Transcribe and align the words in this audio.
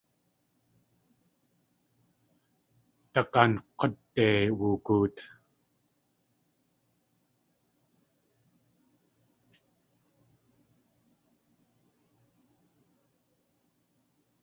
Dag̲ank̲úde 3.13 4.25
woogoot. 4.59 5.15